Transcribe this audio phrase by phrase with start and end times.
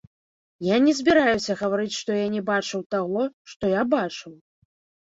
[0.67, 3.21] Я не збіраюся гаварыць, што я не бачыў таго,
[3.55, 4.33] што я бачыў.